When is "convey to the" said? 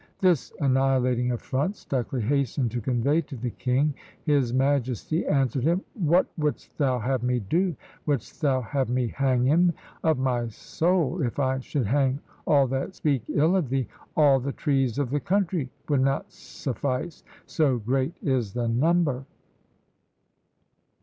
2.81-3.51